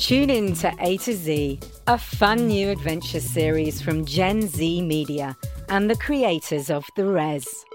Tune 0.00 0.30
in 0.30 0.54
to 0.54 0.72
A 0.80 0.96
to 0.96 1.12
Z, 1.12 1.60
a 1.86 1.98
fun 1.98 2.46
new 2.46 2.70
adventure 2.70 3.20
series 3.20 3.82
from 3.82 4.06
Gen 4.06 4.48
Z 4.48 4.80
Media 4.80 5.36
and 5.68 5.90
the 5.90 5.96
creators 5.96 6.70
of 6.70 6.86
The 6.96 7.04
Res. 7.04 7.66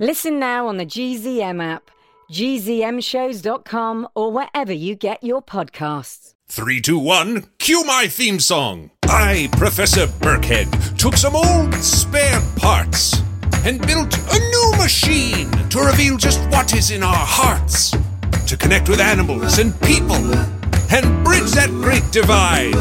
Listen 0.00 0.40
now 0.40 0.66
on 0.66 0.76
the 0.76 0.84
GZM 0.84 1.62
app, 1.62 1.88
gzmshows.com, 2.32 4.08
or 4.16 4.32
wherever 4.32 4.72
you 4.72 4.96
get 4.96 5.22
your 5.22 5.40
podcasts. 5.40 6.34
Three, 6.48 6.80
two, 6.80 6.98
one, 6.98 7.46
cue 7.60 7.84
my 7.84 8.08
theme 8.08 8.40
song. 8.40 8.90
I, 9.04 9.50
Professor 9.52 10.08
Burkhead, 10.08 10.98
took 10.98 11.16
some 11.16 11.36
old 11.36 11.72
spare 11.76 12.40
parts 12.56 13.22
and 13.64 13.80
built 13.86 14.12
a 14.18 14.38
new 14.38 14.72
machine 14.78 15.48
to 15.68 15.78
reveal 15.78 16.16
just 16.16 16.40
what 16.50 16.74
is 16.74 16.90
in 16.90 17.04
our 17.04 17.14
hearts, 17.14 17.92
to 18.48 18.56
connect 18.56 18.88
with 18.88 19.00
animals 19.00 19.60
and 19.60 19.80
people, 19.80 20.34
and 20.92 21.24
bridge 21.24 21.52
that 21.52 21.70
great 21.70 22.10
divide. 22.10 22.74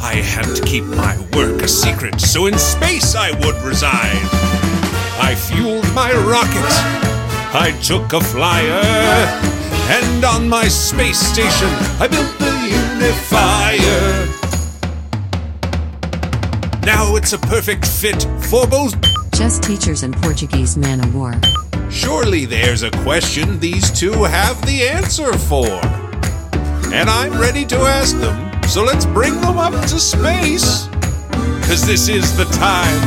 I 0.00 0.14
had 0.14 0.44
to 0.56 0.62
keep 0.64 0.84
my 0.84 1.18
work 1.36 1.62
a 1.62 1.68
secret, 1.68 2.20
so 2.20 2.46
in 2.46 2.58
space 2.58 3.14
I 3.14 3.32
would 3.44 3.56
reside. 3.62 4.16
I 5.20 5.34
fueled 5.34 5.92
my 5.94 6.12
rocket. 6.12 6.64
I 7.52 7.78
took 7.82 8.12
a 8.12 8.20
flyer. 8.20 8.80
And 9.92 10.24
on 10.24 10.48
my 10.48 10.68
space 10.68 11.18
station, 11.18 11.68
I 12.00 12.08
built 12.08 12.38
the 12.38 12.50
unifier. 13.00 14.26
Now 16.86 17.16
it's 17.16 17.32
a 17.34 17.38
perfect 17.38 17.86
fit 17.86 18.22
for 18.48 18.66
both. 18.66 18.94
Chess 19.34 19.58
teachers 19.58 20.02
and 20.02 20.16
Portuguese 20.22 20.76
man 20.76 21.00
of 21.00 21.14
war. 21.14 21.34
Surely 21.90 22.46
there's 22.46 22.82
a 22.82 22.90
question 23.02 23.58
these 23.58 23.90
two 23.90 24.24
have 24.24 24.64
the 24.64 24.88
answer 24.88 25.32
for. 25.36 26.09
And 26.92 27.08
I'm 27.08 27.38
ready 27.40 27.64
to 27.66 27.76
ask 27.76 28.18
them, 28.18 28.50
so 28.68 28.82
let's 28.82 29.06
bring 29.06 29.34
them 29.40 29.58
up 29.58 29.72
to 29.72 29.98
space. 30.00 30.88
Cause 31.66 31.86
this 31.86 32.08
is 32.08 32.36
the 32.36 32.46
time. 32.46 33.00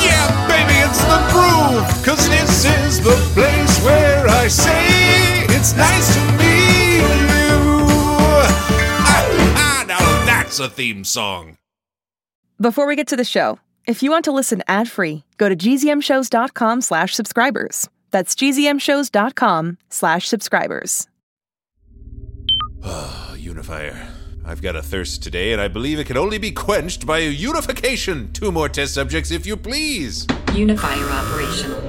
Yeah, 0.00 0.26
baby, 0.48 0.78
it's 0.80 1.00
the 1.04 1.20
groove. 1.30 2.04
Cause 2.04 2.28
this 2.28 2.64
is 2.64 3.00
the 3.02 3.16
place 3.34 3.84
where 3.84 4.26
I 4.28 4.48
say 4.48 5.44
it's 5.54 5.76
nice 5.76 6.14
to 6.14 6.20
meet 6.38 6.96
you. 6.96 7.58
Ah, 9.04 9.28
ah, 9.56 9.84
now 9.86 10.24
that's 10.24 10.58
a 10.58 10.68
theme 10.68 11.04
song. 11.04 11.58
Before 12.58 12.86
we 12.86 12.96
get 12.96 13.08
to 13.08 13.16
the 13.16 13.24
show, 13.24 13.58
if 13.86 14.02
you 14.02 14.10
want 14.10 14.24
to 14.24 14.32
listen 14.32 14.62
ad-free, 14.68 15.22
go 15.36 15.50
to 15.50 15.54
gzmshows.com 15.54 16.80
slash 16.80 17.14
subscribers. 17.14 17.88
That's 18.10 18.34
gzmshows.com 18.34 19.76
slash 19.90 20.26
subscribers. 20.28 21.06
Unifier. 23.36 24.08
I've 24.44 24.62
got 24.62 24.76
a 24.76 24.82
thirst 24.82 25.22
today, 25.22 25.52
and 25.52 25.60
I 25.60 25.68
believe 25.68 25.98
it 25.98 26.06
can 26.06 26.16
only 26.16 26.38
be 26.38 26.52
quenched 26.52 27.06
by 27.06 27.18
a 27.18 27.28
unification. 27.28 28.32
Two 28.32 28.52
more 28.52 28.68
test 28.68 28.94
subjects, 28.94 29.30
if 29.30 29.46
you 29.46 29.56
please. 29.56 30.26
Unifier 30.54 31.04
operational. 31.04 31.80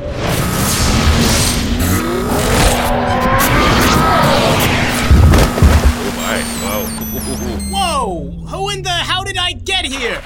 Oh 6.00 6.14
my, 6.16 6.38
wow. 6.64 6.86
Whoa! 7.72 8.32
Who 8.48 8.70
in 8.70 8.82
the 8.82 8.90
how 8.90 9.24
did 9.24 9.38
I 9.38 9.54
get 9.54 9.86
here? 9.86 10.22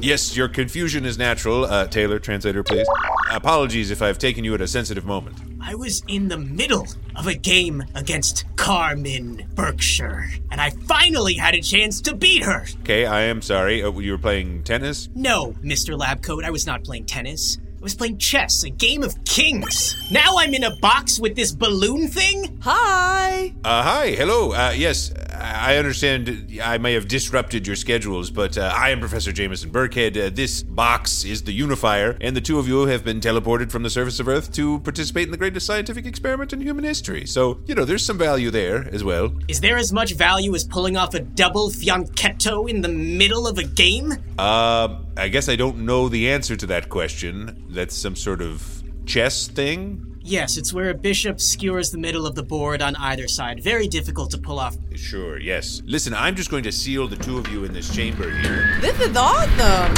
Yes, 0.00 0.36
your 0.36 0.48
confusion 0.48 1.04
is 1.04 1.18
natural. 1.18 1.64
Uh, 1.64 1.86
Taylor, 1.86 2.18
translator, 2.18 2.62
please. 2.62 2.86
Apologies 3.30 3.90
if 3.90 4.02
I've 4.02 4.18
taken 4.18 4.44
you 4.44 4.54
at 4.54 4.60
a 4.60 4.68
sensitive 4.68 5.04
moment. 5.04 5.36
I 5.68 5.74
was 5.74 6.04
in 6.06 6.28
the 6.28 6.38
middle 6.38 6.86
of 7.16 7.26
a 7.26 7.34
game 7.34 7.82
against 7.96 8.44
Carmen 8.54 9.48
Berkshire, 9.56 10.30
and 10.52 10.60
I 10.60 10.70
finally 10.70 11.34
had 11.34 11.56
a 11.56 11.60
chance 11.60 12.00
to 12.02 12.14
beat 12.14 12.44
her. 12.44 12.66
Okay, 12.82 13.04
I 13.04 13.22
am 13.22 13.42
sorry. 13.42 13.82
Uh, 13.82 13.90
you 13.98 14.12
were 14.12 14.18
playing 14.18 14.62
tennis? 14.62 15.08
No, 15.16 15.54
Mr. 15.64 15.98
Labcoat, 15.98 16.44
I 16.44 16.50
was 16.50 16.68
not 16.68 16.84
playing 16.84 17.06
tennis. 17.06 17.58
I 17.78 17.82
was 17.82 17.94
playing 17.94 18.18
chess, 18.18 18.64
a 18.64 18.70
game 18.70 19.02
of 19.02 19.22
kings. 19.24 19.94
Now 20.10 20.38
I'm 20.38 20.54
in 20.54 20.64
a 20.64 20.74
box 20.76 21.20
with 21.20 21.36
this 21.36 21.52
balloon 21.52 22.08
thing? 22.08 22.58
Hi. 22.62 23.54
Uh, 23.64 23.82
hi, 23.82 24.10
hello. 24.10 24.52
Uh, 24.52 24.72
yes, 24.74 25.12
I 25.32 25.76
understand 25.76 26.58
I 26.62 26.78
may 26.78 26.94
have 26.94 27.06
disrupted 27.06 27.66
your 27.66 27.76
schedules, 27.76 28.30
but 28.30 28.56
uh, 28.56 28.72
I 28.74 28.90
am 28.90 29.00
Professor 29.00 29.30
Jameson 29.30 29.70
Burkhead. 29.70 30.16
Uh, 30.16 30.30
this 30.32 30.62
box 30.62 31.24
is 31.24 31.42
the 31.42 31.52
unifier, 31.52 32.16
and 32.20 32.34
the 32.34 32.40
two 32.40 32.58
of 32.58 32.66
you 32.66 32.86
have 32.86 33.04
been 33.04 33.20
teleported 33.20 33.70
from 33.70 33.82
the 33.82 33.90
surface 33.90 34.20
of 34.20 34.26
Earth 34.26 34.52
to 34.54 34.80
participate 34.80 35.24
in 35.24 35.30
the 35.30 35.36
greatest 35.36 35.66
scientific 35.66 36.06
experiment 36.06 36.54
in 36.54 36.60
human 36.62 36.84
history. 36.84 37.26
So, 37.26 37.60
you 37.66 37.74
know, 37.74 37.84
there's 37.84 38.04
some 38.04 38.16
value 38.16 38.50
there 38.50 38.88
as 38.90 39.04
well. 39.04 39.32
Is 39.48 39.60
there 39.60 39.76
as 39.76 39.92
much 39.92 40.14
value 40.14 40.54
as 40.54 40.64
pulling 40.64 40.96
off 40.96 41.14
a 41.14 41.20
double 41.20 41.68
fianchetto 41.70 42.70
in 42.70 42.80
the 42.80 42.88
middle 42.88 43.46
of 43.46 43.58
a 43.58 43.64
game? 43.64 44.14
Uh, 44.38 45.00
I 45.18 45.28
guess 45.28 45.48
I 45.48 45.56
don't 45.56 45.78
know 45.78 46.10
the 46.10 46.30
answer 46.30 46.56
to 46.56 46.66
that 46.66 46.90
question. 46.90 47.64
That's 47.70 47.96
some 47.96 48.14
sort 48.14 48.42
of 48.42 48.82
chess 49.06 49.48
thing? 49.48 50.18
Yes, 50.20 50.56
it's 50.58 50.74
where 50.74 50.90
a 50.90 50.94
bishop 50.94 51.40
skewers 51.40 51.90
the 51.90 51.98
middle 51.98 52.26
of 52.26 52.34
the 52.34 52.42
board 52.42 52.82
on 52.82 52.96
either 52.96 53.26
side. 53.26 53.62
Very 53.62 53.88
difficult 53.88 54.30
to 54.32 54.38
pull 54.38 54.58
off. 54.58 54.76
Sure, 54.94 55.38
yes. 55.38 55.80
Listen, 55.86 56.12
I'm 56.12 56.34
just 56.34 56.50
going 56.50 56.64
to 56.64 56.72
seal 56.72 57.08
the 57.08 57.16
two 57.16 57.38
of 57.38 57.48
you 57.48 57.64
in 57.64 57.72
this 57.72 57.94
chamber 57.94 58.28
here. 58.40 58.76
This 58.80 59.00
is 59.00 59.16
awesome. 59.16 59.96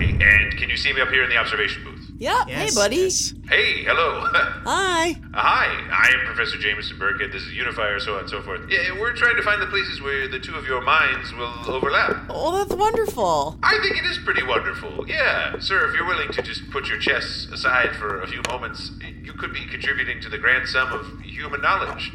And 0.00 0.58
can 0.58 0.68
you 0.68 0.76
see 0.76 0.92
me 0.92 1.00
up 1.00 1.08
here 1.08 1.24
in 1.24 1.30
the 1.30 1.36
observation 1.36 1.82
booth? 1.82 1.87
Yep. 2.18 2.48
Yes, 2.48 2.74
hey, 2.74 2.80
buddy. 2.80 2.96
yes. 2.96 3.34
Hey, 3.48 3.84
hello. 3.84 4.20
Hi. 4.32 5.14
Hi, 5.34 5.66
I 5.92 6.18
am 6.18 6.26
Professor 6.26 6.58
Jameson 6.58 6.98
Burkhead. 6.98 7.30
This 7.30 7.42
is 7.42 7.52
Unifier, 7.52 8.00
so 8.00 8.14
on 8.14 8.20
and 8.22 8.28
so 8.28 8.42
forth. 8.42 8.62
Yeah, 8.68 8.98
we're 8.98 9.12
trying 9.14 9.36
to 9.36 9.42
find 9.42 9.62
the 9.62 9.66
places 9.66 10.02
where 10.02 10.26
the 10.26 10.40
two 10.40 10.54
of 10.56 10.66
your 10.66 10.80
minds 10.80 11.32
will 11.34 11.54
overlap. 11.68 12.24
Oh, 12.28 12.58
that's 12.58 12.74
wonderful. 12.74 13.56
I 13.62 13.78
think 13.82 13.98
it 13.98 14.04
is 14.04 14.18
pretty 14.18 14.42
wonderful. 14.42 15.08
Yeah, 15.08 15.60
sir, 15.60 15.88
if 15.88 15.94
you're 15.94 16.06
willing 16.06 16.32
to 16.32 16.42
just 16.42 16.68
put 16.70 16.88
your 16.88 16.98
chess 16.98 17.46
aside 17.52 17.94
for 17.94 18.20
a 18.20 18.26
few 18.26 18.42
moments, 18.48 18.90
you 19.22 19.32
could 19.32 19.52
be 19.52 19.64
contributing 19.66 20.20
to 20.22 20.28
the 20.28 20.38
grand 20.38 20.68
sum 20.68 20.92
of 20.92 21.20
human 21.22 21.60
knowledge. 21.60 22.10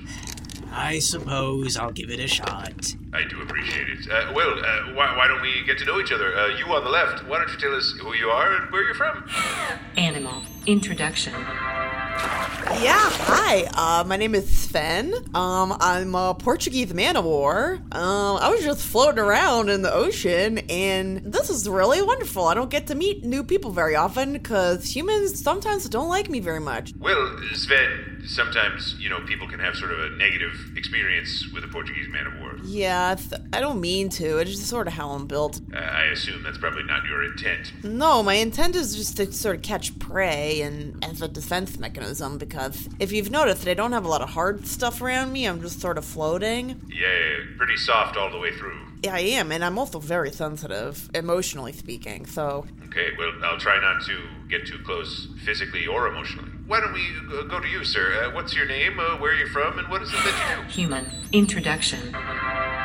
I 0.76 0.98
suppose 1.00 1.78
I'll 1.78 1.92
give 1.92 2.10
it 2.10 2.20
a 2.20 2.28
shot. 2.28 2.96
I 3.14 3.24
do 3.30 3.42
appreciate 3.42 3.90
it. 3.90 4.12
Uh, 4.12 4.34
well, 4.34 4.58
uh, 4.58 4.94
why, 4.96 5.16
why 5.16 5.28
don't 5.28 5.42
we 5.42 5.64
get 5.66 5.78
to 5.78 5.86
know 5.86 6.00
each 6.00 6.12
other? 6.12 6.36
Uh, 6.36 6.48
you 6.58 6.66
on 6.66 6.84
the 6.84 6.90
left, 6.90 7.28
why 7.28 7.38
don't 7.38 7.52
you 7.52 7.60
tell 7.60 7.76
us 7.76 7.94
who 8.02 8.16
you 8.16 8.30
are 8.30 8.56
and 8.56 8.72
where 8.72 8.84
you're 8.84 8.96
from? 8.96 9.24
Animal. 9.98 10.42
Introduction. 10.66 11.34
Yeah. 12.66 13.10
Hi. 13.10 13.64
Uh, 13.74 14.04
my 14.06 14.18
name 14.18 14.36
is 14.36 14.50
Sven. 14.50 15.14
Um, 15.34 15.76
I'm 15.80 16.16
a 16.16 16.34
Portuguese 16.34 16.94
man 16.94 17.16
of 17.18 17.26
war. 17.26 17.80
Um, 17.92 18.38
I 18.38 18.50
was 18.50 18.62
just 18.62 18.86
floating 18.86 19.20
around 19.20 19.70
in 19.70 19.82
the 19.82 19.94
ocean, 19.94 20.60
and 20.70 21.18
this 21.24 21.50
is 21.50 21.68
really 21.68 22.02
wonderful. 22.02 22.46
I 22.48 22.54
don't 22.54 22.70
get 22.70 22.88
to 22.88 22.96
meet 22.96 23.24
new 23.24 23.44
people 23.44 23.72
very 23.72 23.96
often 23.96 24.34
because 24.34 24.96
humans 24.96 25.42
sometimes 25.42 25.88
don't 25.90 26.10
like 26.10 26.30
me 26.30 26.40
very 26.40 26.60
much. 26.60 26.94
Well, 27.00 27.40
Sven, 27.54 28.24
sometimes, 28.26 28.96
you 29.00 29.10
know, 29.10 29.20
people 29.22 29.48
can 29.48 29.60
have 29.60 29.76
sort 29.76 29.92
of 29.92 30.00
a 30.00 30.10
negative 30.18 30.54
experience 30.76 31.48
with 31.54 31.64
a 31.64 31.68
Portuguese 31.68 32.08
man 32.10 32.28
of 32.28 32.40
war. 32.40 32.43
Yeah, 32.66 33.16
th- 33.16 33.42
I 33.52 33.60
don't 33.60 33.82
mean 33.82 34.10
to. 34.10 34.38
It's 34.40 34.52
just 34.52 34.68
sort 34.68 34.88
of 34.88 34.94
how 34.94 35.10
I'm 35.10 35.28
built. 35.28 35.60
Uh, 35.74 35.78
I 35.78 36.04
assume 36.06 36.44
that's 36.44 36.58
probably 36.58 36.84
not 36.84 37.04
your 37.06 37.24
intent. 37.24 37.74
No, 37.84 38.24
my 38.24 38.36
intent 38.36 38.76
is 38.76 38.96
just 38.96 39.18
to 39.18 39.32
sort 39.32 39.58
of 39.58 39.62
catch 39.62 39.98
prey 40.00 40.62
and 40.62 41.04
as 41.04 41.22
a 41.22 41.28
defense 41.28 41.78
mechanism 41.78 42.38
because 42.38 42.88
if 43.00 43.12
you've 43.12 43.32
noticed, 43.32 43.68
I 43.68 43.74
don't 43.74 43.92
have 43.92 44.06
a 44.06 44.10
lot 44.10 44.22
of 44.22 44.30
hard 44.30 44.66
stuff 44.66 45.02
around 45.02 45.32
me. 45.34 45.46
I'm 45.46 45.62
just 45.62 45.82
sort 45.82 45.98
of 45.98 46.06
floating. 46.06 46.82
Yeah, 46.90 47.36
pretty 47.58 47.78
soft 47.78 48.18
all 48.18 48.32
the 48.32 48.40
way 48.40 48.52
through. 48.58 48.80
Yeah, 49.04 49.16
I 49.16 49.20
am, 49.20 49.52
and 49.52 49.66
I'm 49.66 49.78
also 49.78 50.00
very 50.00 50.32
sensitive, 50.32 51.10
emotionally 51.14 51.74
speaking. 51.74 52.26
So, 52.26 52.66
Okay, 52.86 53.10
well, 53.18 53.32
I'll 53.44 53.58
try 53.60 53.78
not 53.82 54.06
to 54.06 54.18
get 54.50 54.66
too 54.66 54.78
close 54.86 55.28
physically 55.44 55.86
or 55.88 56.08
emotionally. 56.08 56.52
Why 56.68 56.80
don't 56.80 56.94
we 56.94 57.06
go- 57.30 57.46
go 57.46 57.60
to 57.60 57.68
you, 57.68 57.84
sir? 57.84 58.24
Uh, 58.24 58.34
what's 58.34 58.56
your 58.56 58.66
name? 58.66 58.98
Uh, 59.00 59.18
where 59.18 59.32
are 59.34 59.36
you 59.36 59.48
from? 59.48 59.78
And 59.80 59.90
what 59.90 60.02
is 60.04 60.10
it 60.10 60.14
that 60.14 60.58
you 60.58 60.64
do? 60.64 60.70
Human. 60.72 61.06
Introduction. 61.34 62.14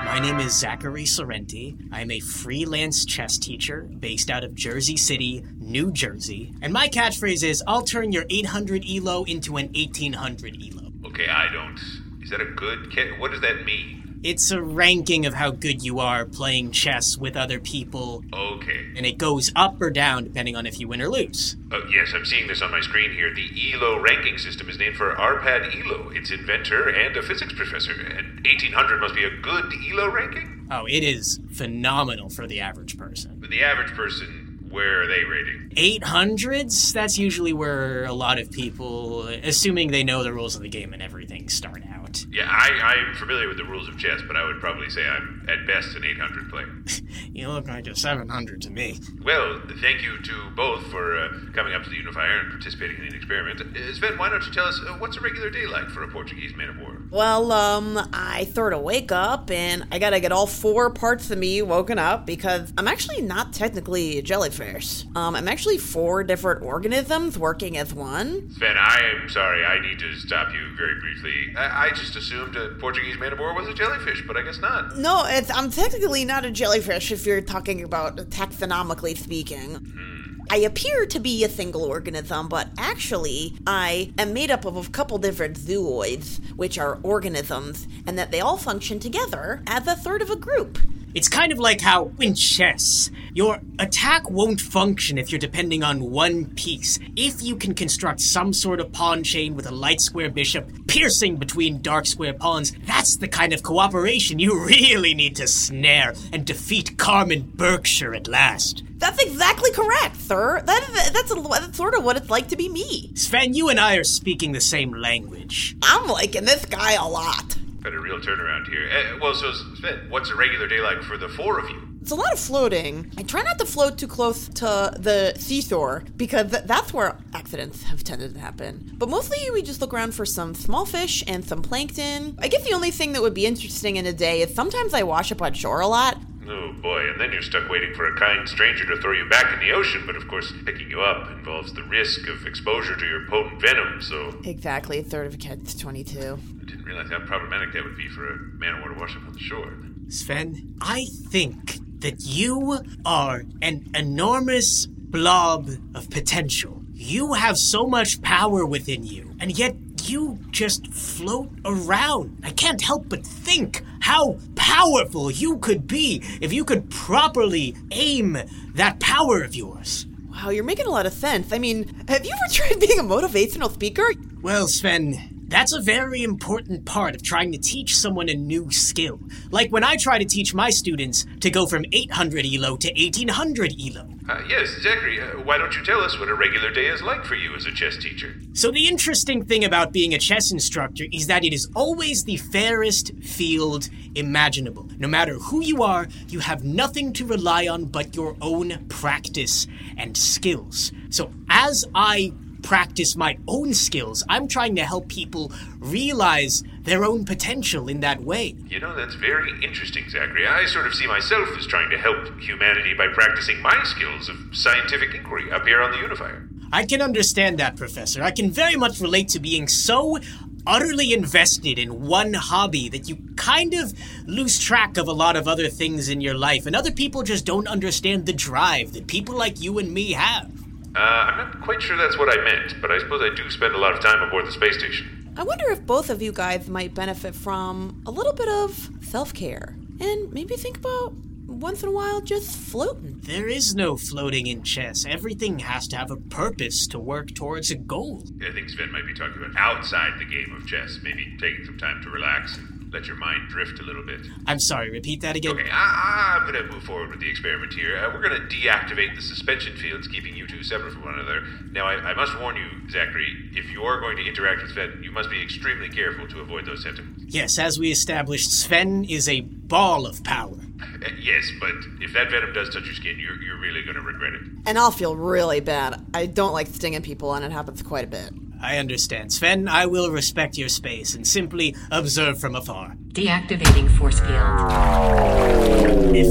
My 0.08 0.20
name 0.20 0.40
is 0.40 0.58
Zachary 0.58 1.04
Sorrenti. 1.04 1.76
I'm 1.92 2.10
a 2.10 2.18
freelance 2.18 3.04
chess 3.04 3.36
teacher 3.36 3.82
based 4.00 4.30
out 4.30 4.42
of 4.42 4.54
Jersey 4.54 4.96
City, 4.96 5.44
New 5.58 5.92
Jersey. 5.92 6.54
And 6.62 6.72
my 6.72 6.88
catchphrase 6.88 7.44
is 7.46 7.62
I'll 7.66 7.82
turn 7.82 8.10
your 8.10 8.24
800 8.30 8.86
ELO 8.88 9.24
into 9.24 9.58
an 9.58 9.66
1800 9.74 10.56
ELO. 10.56 10.92
Okay, 11.08 11.28
I 11.28 11.52
don't. 11.52 11.78
Is 12.22 12.30
that 12.30 12.40
a 12.40 12.46
good 12.46 12.90
What 13.18 13.32
does 13.32 13.42
that 13.42 13.66
mean? 13.66 13.97
It's 14.24 14.50
a 14.50 14.60
ranking 14.60 15.26
of 15.26 15.34
how 15.34 15.52
good 15.52 15.82
you 15.82 16.00
are 16.00 16.24
playing 16.24 16.72
chess 16.72 17.16
with 17.16 17.36
other 17.36 17.60
people, 17.60 18.24
Okay. 18.32 18.86
and 18.96 19.06
it 19.06 19.16
goes 19.16 19.52
up 19.54 19.80
or 19.80 19.90
down 19.90 20.24
depending 20.24 20.56
on 20.56 20.66
if 20.66 20.80
you 20.80 20.88
win 20.88 21.00
or 21.00 21.08
lose. 21.08 21.56
Uh, 21.70 21.78
yes, 21.92 22.08
I'm 22.14 22.24
seeing 22.24 22.48
this 22.48 22.60
on 22.60 22.70
my 22.72 22.80
screen 22.80 23.12
here. 23.12 23.32
The 23.32 23.48
ELO 23.72 24.00
ranking 24.00 24.36
system 24.38 24.68
is 24.68 24.76
named 24.78 24.96
for 24.96 25.14
Arpad 25.14 25.72
Elo, 25.84 26.10
its 26.10 26.30
inventor 26.32 26.88
and 26.88 27.16
a 27.16 27.22
physics 27.22 27.52
professor. 27.54 27.92
And 27.92 28.44
1800 28.44 29.00
must 29.00 29.14
be 29.14 29.22
a 29.24 29.30
good 29.40 29.72
ELO 29.92 30.10
ranking? 30.10 30.66
Oh, 30.70 30.84
it 30.86 31.04
is 31.04 31.38
phenomenal 31.52 32.28
for 32.28 32.46
the 32.46 32.60
average 32.60 32.98
person. 32.98 33.36
But 33.38 33.50
the 33.50 33.62
average 33.62 33.92
person, 33.92 34.58
where 34.68 35.02
are 35.02 35.06
they 35.06 35.24
rating? 35.24 35.70
800s, 35.76 36.92
that's 36.92 37.18
usually 37.18 37.52
where 37.52 38.04
a 38.04 38.12
lot 38.12 38.38
of 38.38 38.50
people, 38.50 39.28
assuming 39.28 39.92
they 39.92 40.02
know 40.04 40.22
the 40.24 40.32
rules 40.32 40.56
of 40.56 40.62
the 40.62 40.68
game 40.68 40.92
and 40.92 41.02
everything, 41.02 41.48
start 41.48 41.82
out. 41.90 41.97
Yeah, 42.30 42.48
I, 42.48 42.70
I'm 42.70 43.16
familiar 43.16 43.48
with 43.48 43.56
the 43.56 43.64
rules 43.64 43.88
of 43.88 43.98
chess, 43.98 44.20
but 44.26 44.36
I 44.36 44.44
would 44.44 44.60
probably 44.60 44.90
say 44.90 45.06
I'm 45.06 45.46
at 45.48 45.66
best 45.66 45.96
an 45.96 46.04
800 46.04 46.50
player. 46.50 46.68
You 47.32 47.48
look 47.48 47.68
like 47.68 47.86
a 47.86 47.94
700 47.94 48.62
to 48.62 48.70
me. 48.70 48.98
Well, 49.22 49.62
thank 49.80 50.02
you 50.02 50.20
to 50.20 50.50
both 50.56 50.84
for 50.86 51.16
uh, 51.16 51.28
coming 51.52 51.72
up 51.72 51.84
to 51.84 51.90
the 51.90 51.96
Unifier 51.96 52.40
and 52.40 52.50
participating 52.50 52.96
in 52.96 53.10
the 53.10 53.16
experiment. 53.16 53.60
Uh, 53.60 53.94
Sven, 53.94 54.18
why 54.18 54.28
don't 54.28 54.44
you 54.44 54.52
tell 54.52 54.64
us 54.64 54.80
uh, 54.86 54.94
what's 54.94 55.16
a 55.16 55.20
regular 55.20 55.48
day 55.48 55.66
like 55.66 55.88
for 55.88 56.02
a 56.02 56.08
Portuguese 56.08 56.54
man 56.56 56.70
of 56.70 56.78
war? 56.78 57.00
Well, 57.10 57.52
um, 57.52 57.98
I 58.12 58.44
sort 58.54 58.72
of 58.72 58.82
wake 58.82 59.12
up 59.12 59.50
and 59.50 59.86
I 59.92 59.98
gotta 60.00 60.18
get 60.20 60.32
all 60.32 60.46
four 60.46 60.90
parts 60.90 61.30
of 61.30 61.38
me 61.38 61.62
woken 61.62 61.98
up 61.98 62.26
because 62.26 62.72
I'm 62.76 62.88
actually 62.88 63.22
not 63.22 63.52
technically 63.52 64.18
a 64.18 64.22
jellyfish. 64.22 65.04
Um, 65.14 65.36
I'm 65.36 65.48
actually 65.48 65.78
four 65.78 66.24
different 66.24 66.62
organisms 66.62 67.38
working 67.38 67.78
as 67.78 67.94
one. 67.94 68.50
Sven, 68.50 68.76
I 68.76 69.00
am 69.14 69.28
sorry, 69.28 69.64
I 69.64 69.80
need 69.80 69.98
to 70.00 70.12
stop 70.16 70.52
you 70.52 70.74
very 70.76 70.98
briefly. 71.00 71.54
I, 71.56 71.88
I 71.88 71.92
just 71.98 72.16
assumed 72.16 72.56
a 72.56 72.70
Portuguese 72.80 73.18
man 73.18 73.32
of 73.32 73.38
war 73.38 73.54
was 73.54 73.68
a 73.68 73.74
jellyfish, 73.74 74.24
but 74.26 74.36
I 74.36 74.42
guess 74.42 74.60
not. 74.60 74.96
No, 74.96 75.24
it's, 75.26 75.50
I'm 75.50 75.70
technically 75.70 76.24
not 76.24 76.44
a 76.44 76.50
jellyfish 76.50 77.12
if 77.12 77.26
you're 77.26 77.40
talking 77.40 77.82
about 77.82 78.16
taxonomically 78.30 79.16
speaking. 79.16 79.74
Hmm. 79.74 80.18
I 80.50 80.56
appear 80.58 81.04
to 81.04 81.20
be 81.20 81.44
a 81.44 81.48
single 81.48 81.84
organism, 81.84 82.48
but 82.48 82.68
actually, 82.78 83.58
I 83.66 84.12
am 84.16 84.32
made 84.32 84.50
up 84.50 84.64
of 84.64 84.76
a 84.76 84.90
couple 84.90 85.18
different 85.18 85.58
zooids, 85.58 86.40
which 86.54 86.78
are 86.78 86.98
organisms, 87.02 87.86
and 88.06 88.18
that 88.18 88.30
they 88.30 88.40
all 88.40 88.56
function 88.56 88.98
together 88.98 89.62
as 89.66 89.86
a 89.86 89.94
third 89.94 90.22
of 90.22 90.30
a 90.30 90.36
group. 90.36 90.78
It's 91.18 91.28
kind 91.28 91.50
of 91.50 91.58
like 91.58 91.80
how 91.80 92.12
in 92.20 92.36
chess, 92.36 93.10
your 93.34 93.58
attack 93.80 94.30
won't 94.30 94.60
function 94.60 95.18
if 95.18 95.32
you're 95.32 95.40
depending 95.40 95.82
on 95.82 96.12
one 96.12 96.54
piece. 96.54 97.00
If 97.16 97.42
you 97.42 97.56
can 97.56 97.74
construct 97.74 98.20
some 98.20 98.52
sort 98.52 98.78
of 98.78 98.92
pawn 98.92 99.24
chain 99.24 99.56
with 99.56 99.66
a 99.66 99.74
light 99.74 100.00
square 100.00 100.30
bishop 100.30 100.70
piercing 100.86 101.34
between 101.34 101.82
dark 101.82 102.06
square 102.06 102.34
pawns, 102.34 102.72
that's 102.86 103.16
the 103.16 103.26
kind 103.26 103.52
of 103.52 103.64
cooperation 103.64 104.38
you 104.38 104.64
really 104.64 105.12
need 105.12 105.34
to 105.34 105.48
snare 105.48 106.14
and 106.32 106.46
defeat 106.46 106.96
Carmen 106.98 107.50
Berkshire 107.52 108.14
at 108.14 108.28
last. 108.28 108.84
That's 108.98 109.20
exactly 109.20 109.72
correct, 109.72 110.18
sir. 110.18 110.62
That, 110.64 111.10
that's, 111.12 111.32
a, 111.32 111.42
that's 111.42 111.76
sort 111.76 111.96
of 111.96 112.04
what 112.04 112.16
it's 112.16 112.30
like 112.30 112.46
to 112.50 112.56
be 112.56 112.68
me. 112.68 113.10
Sven, 113.16 113.54
you 113.54 113.70
and 113.70 113.80
I 113.80 113.96
are 113.96 114.04
speaking 114.04 114.52
the 114.52 114.60
same 114.60 114.92
language. 114.92 115.74
I'm 115.82 116.06
liking 116.06 116.44
this 116.44 116.64
guy 116.64 116.92
a 116.92 117.08
lot. 117.08 117.57
Had 117.84 117.94
a 117.94 118.00
real 118.00 118.18
turnaround 118.18 118.68
here. 118.68 118.88
Uh, 118.90 119.18
well, 119.20 119.34
so 119.34 119.52
Sven, 119.76 120.06
what's 120.10 120.30
a 120.30 120.34
regular 120.34 120.66
day 120.66 120.80
like 120.80 121.02
for 121.02 121.16
the 121.16 121.28
four 121.28 121.58
of 121.58 121.68
you? 121.70 121.80
It's 122.00 122.10
a 122.10 122.16
lot 122.16 122.32
of 122.32 122.38
floating. 122.38 123.12
I 123.18 123.22
try 123.22 123.42
not 123.42 123.58
to 123.58 123.66
float 123.66 123.98
too 123.98 124.06
close 124.08 124.48
to 124.48 124.92
the 124.98 125.34
seashore 125.36 126.04
because 126.16 126.50
th- 126.50 126.64
that's 126.64 126.92
where 126.92 127.18
accidents 127.34 127.82
have 127.84 128.02
tended 128.02 128.34
to 128.34 128.40
happen. 128.40 128.94
But 128.96 129.08
mostly 129.08 129.38
we 129.52 129.62
just 129.62 129.80
look 129.80 129.92
around 129.92 130.14
for 130.14 130.24
some 130.24 130.54
small 130.54 130.86
fish 130.86 131.22
and 131.26 131.44
some 131.44 131.60
plankton. 131.62 132.36
I 132.40 132.48
guess 132.48 132.64
the 132.64 132.72
only 132.72 132.90
thing 132.90 133.12
that 133.12 133.22
would 133.22 133.34
be 133.34 133.46
interesting 133.46 133.96
in 133.96 134.06
a 134.06 134.12
day 134.12 134.42
is 134.42 134.54
sometimes 134.54 134.94
I 134.94 135.02
wash 135.02 135.30
up 135.32 135.42
on 135.42 135.54
shore 135.54 135.80
a 135.80 135.86
lot. 135.86 136.18
Oh 136.50 136.72
boy, 136.72 137.10
and 137.10 137.20
then 137.20 137.30
you're 137.32 137.42
stuck 137.42 137.68
waiting 137.68 137.94
for 137.94 138.06
a 138.06 138.16
kind 138.18 138.48
stranger 138.48 138.86
to 138.86 139.00
throw 139.02 139.12
you 139.12 139.28
back 139.28 139.52
in 139.52 139.60
the 139.60 139.72
ocean, 139.74 140.04
but 140.06 140.16
of 140.16 140.26
course, 140.28 140.50
picking 140.64 140.88
you 140.88 141.02
up 141.02 141.30
involves 141.30 141.74
the 141.74 141.82
risk 141.82 142.26
of 142.28 142.46
exposure 142.46 142.96
to 142.96 143.04
your 143.06 143.26
potent 143.28 143.60
venom, 143.60 144.00
so 144.00 144.34
Exactly, 144.44 144.98
a 144.98 145.02
third 145.02 145.26
of 145.26 145.34
a 145.34 145.36
catch 145.36 145.78
22. 145.78 146.18
I 146.18 146.64
didn't 146.64 146.84
realize 146.84 147.10
how 147.10 147.18
problematic 147.20 147.74
that 147.74 147.84
would 147.84 147.98
be 147.98 148.08
for 148.08 148.32
a 148.32 148.38
man 148.54 148.76
of 148.76 148.80
war 148.80 148.94
to 148.94 148.98
wash 148.98 149.14
up 149.14 149.26
on 149.26 149.34
the 149.34 149.38
shore. 149.38 149.74
Sven, 150.08 150.74
I 150.80 151.04
think 151.28 151.78
that 152.00 152.24
you 152.24 152.80
are 153.04 153.44
an 153.60 153.90
enormous 153.94 154.86
blob 154.86 155.68
of 155.94 156.08
potential. 156.08 156.82
You 156.94 157.34
have 157.34 157.58
so 157.58 157.86
much 157.86 158.22
power 158.22 158.64
within 158.64 159.04
you, 159.04 159.34
and 159.38 159.56
yet 159.56 159.74
you 160.08 160.38
just 160.50 160.86
float 160.88 161.50
around. 161.64 162.40
I 162.42 162.50
can't 162.50 162.80
help 162.80 163.08
but 163.08 163.26
think 163.26 163.82
how 164.00 164.38
powerful 164.54 165.30
you 165.30 165.58
could 165.58 165.86
be 165.86 166.22
if 166.40 166.52
you 166.52 166.64
could 166.64 166.90
properly 166.90 167.76
aim 167.90 168.38
that 168.74 169.00
power 169.00 169.42
of 169.42 169.54
yours. 169.54 170.06
Wow, 170.30 170.50
you're 170.50 170.64
making 170.64 170.86
a 170.86 170.90
lot 170.90 171.06
of 171.06 171.12
sense. 171.12 171.52
I 171.52 171.58
mean, 171.58 172.04
have 172.08 172.24
you 172.24 172.32
ever 172.32 172.52
tried 172.52 172.80
being 172.80 172.98
a 172.98 173.02
motivational 173.02 173.72
speaker? 173.72 174.06
Well, 174.40 174.68
Sven, 174.68 175.44
that's 175.48 175.72
a 175.72 175.80
very 175.80 176.22
important 176.22 176.84
part 176.84 177.14
of 177.14 177.22
trying 177.22 177.52
to 177.52 177.58
teach 177.58 177.96
someone 177.96 178.28
a 178.28 178.34
new 178.34 178.70
skill. 178.70 179.18
Like 179.50 179.70
when 179.70 179.82
I 179.82 179.96
try 179.96 180.18
to 180.18 180.24
teach 180.24 180.54
my 180.54 180.70
students 180.70 181.24
to 181.40 181.50
go 181.50 181.66
from 181.66 181.84
800 181.90 182.44
ELO 182.44 182.76
to 182.76 182.88
1800 182.88 183.74
ELO. 183.80 184.17
Uh, 184.28 184.42
yes, 184.46 184.68
Zachary, 184.82 185.18
uh, 185.22 185.40
why 185.40 185.56
don't 185.56 185.74
you 185.74 185.82
tell 185.82 186.00
us 186.00 186.18
what 186.20 186.28
a 186.28 186.34
regular 186.34 186.70
day 186.70 186.86
is 186.86 187.00
like 187.00 187.24
for 187.24 187.34
you 187.34 187.54
as 187.56 187.64
a 187.64 187.72
chess 187.72 187.96
teacher? 187.96 188.34
So, 188.52 188.70
the 188.70 188.86
interesting 188.86 189.42
thing 189.42 189.64
about 189.64 189.90
being 189.90 190.12
a 190.12 190.18
chess 190.18 190.52
instructor 190.52 191.04
is 191.10 191.28
that 191.28 191.44
it 191.44 191.54
is 191.54 191.66
always 191.74 192.24
the 192.24 192.36
fairest 192.36 193.12
field 193.22 193.88
imaginable. 194.14 194.86
No 194.98 195.08
matter 195.08 195.34
who 195.34 195.64
you 195.64 195.82
are, 195.82 196.08
you 196.28 196.40
have 196.40 196.62
nothing 196.62 197.14
to 197.14 197.24
rely 197.24 197.68
on 197.68 197.86
but 197.86 198.14
your 198.14 198.36
own 198.42 198.86
practice 198.90 199.66
and 199.96 200.14
skills. 200.14 200.92
So, 201.08 201.32
as 201.48 201.86
I 201.94 202.34
practice 202.62 203.16
my 203.16 203.38
own 203.46 203.74
skills, 203.74 204.22
I'm 204.28 204.48
trying 204.48 204.76
to 204.76 204.84
help 204.84 205.08
people 205.08 205.52
realize 205.78 206.62
their 206.82 207.04
own 207.04 207.24
potential 207.24 207.88
in 207.88 208.00
that 208.00 208.22
way. 208.22 208.56
You 208.68 208.80
know, 208.80 208.94
that's 208.94 209.14
very 209.14 209.52
interesting, 209.62 210.08
Zachary. 210.08 210.46
I 210.46 210.66
sort 210.66 210.86
of 210.86 210.94
see 210.94 211.06
myself 211.06 211.48
as 211.56 211.66
trying 211.66 211.90
to 211.90 211.98
help 211.98 212.40
humanity 212.40 212.94
by 212.94 213.08
practicing 213.08 213.60
my 213.60 213.82
skills 213.84 214.28
of 214.28 214.36
scientific 214.52 215.14
inquiry 215.14 215.50
up 215.50 215.66
here 215.66 215.80
on 215.80 215.92
the 215.92 215.98
Unifier. 215.98 216.48
I 216.72 216.84
can 216.84 217.00
understand 217.00 217.58
that, 217.58 217.76
Professor. 217.76 218.22
I 218.22 218.30
can 218.30 218.50
very 218.50 218.76
much 218.76 219.00
relate 219.00 219.28
to 219.30 219.40
being 219.40 219.68
so 219.68 220.18
utterly 220.66 221.14
invested 221.14 221.78
in 221.78 222.06
one 222.06 222.34
hobby 222.34 222.90
that 222.90 223.08
you 223.08 223.16
kind 223.36 223.72
of 223.72 223.94
lose 224.26 224.58
track 224.58 224.98
of 224.98 225.08
a 225.08 225.12
lot 225.12 225.34
of 225.34 225.48
other 225.48 225.68
things 225.68 226.10
in 226.10 226.20
your 226.20 226.34
life, 226.34 226.66
and 226.66 226.76
other 226.76 226.92
people 226.92 227.22
just 227.22 227.46
don't 227.46 227.66
understand 227.66 228.26
the 228.26 228.34
drive 228.34 228.92
that 228.92 229.06
people 229.06 229.34
like 229.34 229.60
you 229.62 229.78
and 229.78 229.92
me 229.92 230.12
have. 230.12 230.52
Uh, 230.98 231.30
I'm 231.30 231.36
not 231.36 231.60
quite 231.60 231.80
sure 231.80 231.96
that's 231.96 232.18
what 232.18 232.28
I 232.28 232.42
meant, 232.42 232.74
but 232.80 232.90
I 232.90 232.98
suppose 232.98 233.22
I 233.22 233.32
do 233.32 233.48
spend 233.50 233.72
a 233.72 233.78
lot 233.78 233.94
of 233.94 234.00
time 234.00 234.20
aboard 234.20 234.48
the 234.48 234.50
space 234.50 234.76
station. 234.76 235.32
I 235.36 235.44
wonder 235.44 235.70
if 235.70 235.86
both 235.86 236.10
of 236.10 236.20
you 236.20 236.32
guys 236.32 236.68
might 236.68 236.92
benefit 236.92 237.36
from 237.36 238.02
a 238.04 238.10
little 238.10 238.32
bit 238.32 238.48
of 238.48 238.90
self 239.00 239.32
care 239.32 239.76
and 240.00 240.32
maybe 240.32 240.56
think 240.56 240.78
about 240.78 241.12
once 241.46 241.84
in 241.84 241.88
a 241.88 241.92
while 241.92 242.20
just 242.20 242.56
floating. 242.56 243.20
There 243.22 243.46
is 243.48 243.76
no 243.76 243.96
floating 243.96 244.48
in 244.48 244.64
chess. 244.64 245.06
Everything 245.08 245.60
has 245.60 245.86
to 245.88 245.96
have 245.96 246.10
a 246.10 246.16
purpose 246.16 246.88
to 246.88 246.98
work 246.98 247.32
towards 247.32 247.70
a 247.70 247.76
goal. 247.76 248.24
I 248.44 248.52
think 248.52 248.68
Sven 248.68 248.90
might 248.90 249.06
be 249.06 249.14
talking 249.14 249.40
about 249.40 249.56
outside 249.56 250.18
the 250.18 250.24
game 250.24 250.52
of 250.56 250.66
chess, 250.66 250.98
maybe 251.04 251.36
taking 251.40 251.64
some 251.64 251.78
time 251.78 252.02
to 252.02 252.10
relax 252.10 252.58
and 252.58 252.77
let 252.92 253.06
your 253.06 253.16
mind 253.16 253.48
drift 253.48 253.78
a 253.80 253.82
little 253.82 254.04
bit. 254.04 254.20
I'm 254.46 254.58
sorry, 254.58 254.90
repeat 254.90 255.20
that 255.22 255.36
again. 255.36 255.52
Okay, 255.52 255.68
I, 255.70 256.38
I'm 256.38 256.50
going 256.52 256.64
to 256.64 256.72
move 256.72 256.82
forward 256.84 257.10
with 257.10 257.20
the 257.20 257.28
experiment 257.28 257.72
here. 257.72 257.96
Uh, 257.96 258.12
we're 258.12 258.26
going 258.26 258.40
to 258.40 258.46
deactivate 258.48 259.14
the 259.14 259.22
suspension 259.22 259.76
fields, 259.76 260.08
keeping 260.08 260.34
you 260.34 260.46
two 260.46 260.62
separate 260.62 260.92
from 260.92 261.04
one 261.04 261.14
another. 261.14 261.42
Now, 261.72 261.86
I, 261.86 261.94
I 261.94 262.14
must 262.14 262.38
warn 262.40 262.56
you, 262.56 262.90
Zachary, 262.90 263.50
if 263.52 263.70
you 263.70 263.82
are 263.82 264.00
going 264.00 264.16
to 264.16 264.24
interact 264.24 264.62
with 264.62 264.72
Sven, 264.72 265.00
you 265.02 265.10
must 265.10 265.30
be 265.30 265.42
extremely 265.42 265.88
careful 265.88 266.26
to 266.28 266.40
avoid 266.40 266.66
those 266.66 266.82
sentiments. 266.82 267.24
Yes, 267.26 267.58
as 267.58 267.78
we 267.78 267.90
established, 267.90 268.50
Sven 268.50 269.04
is 269.04 269.28
a 269.28 269.40
ball 269.40 270.06
of 270.06 270.24
power. 270.24 270.58
Uh, 270.80 271.08
yes, 271.20 271.50
but 271.60 271.74
if 272.00 272.12
that 272.14 272.30
venom 272.30 272.52
does 272.52 272.72
touch 272.72 272.84
your 272.84 272.94
skin, 272.94 273.18
you're, 273.18 273.40
you're 273.42 273.58
really 273.58 273.82
going 273.82 273.96
to 273.96 274.00
regret 274.00 274.32
it. 274.32 274.42
And 274.66 274.78
I'll 274.78 274.90
feel 274.90 275.16
really 275.16 275.60
bad. 275.60 276.04
I 276.14 276.26
don't 276.26 276.52
like 276.52 276.68
stinging 276.68 277.02
people, 277.02 277.34
and 277.34 277.44
it 277.44 277.52
happens 277.52 277.82
quite 277.82 278.04
a 278.04 278.08
bit. 278.08 278.30
I 278.60 278.78
understand. 278.78 279.32
Sven, 279.32 279.68
I 279.68 279.86
will 279.86 280.10
respect 280.10 280.58
your 280.58 280.68
space 280.68 281.14
and 281.14 281.26
simply 281.26 281.74
observe 281.90 282.40
from 282.40 282.54
afar. 282.56 282.96
Deactivating 283.12 283.90
force 283.96 284.20
field. 284.20 284.34